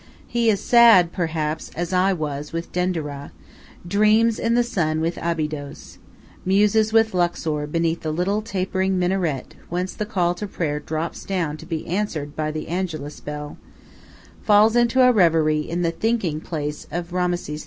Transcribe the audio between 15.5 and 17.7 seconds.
in the "thinking place" of Rameses II.